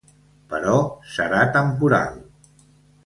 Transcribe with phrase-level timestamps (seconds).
[0.53, 0.77] Però
[1.17, 2.19] serà temporal.